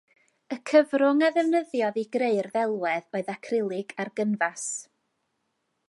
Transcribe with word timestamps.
Y 0.53 0.55
cyfrwng 0.69 1.21
a 1.27 1.29
ddefnyddiodd 1.35 1.99
i 2.03 2.05
greu'r 2.17 2.49
ddelwedd 2.55 3.21
oedd 3.21 3.31
acrylig 3.37 3.95
ar 4.05 4.11
gynfas 4.23 4.69